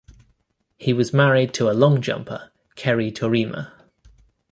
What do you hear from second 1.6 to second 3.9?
long jumper Kerrie Taurima.